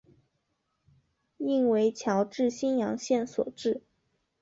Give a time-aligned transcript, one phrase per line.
[1.37, 3.83] 应为侨置新阳县所置。